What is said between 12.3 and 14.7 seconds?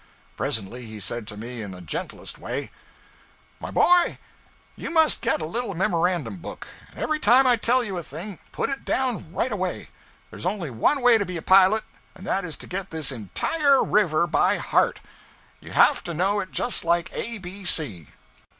is to get this entire river by